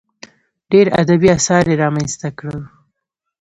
ډېر 0.71 0.85
ادبي 1.01 1.27
اثار 1.37 1.63
یې 1.71 1.75
رامنځته 1.83 2.27
کړل. 2.37 2.61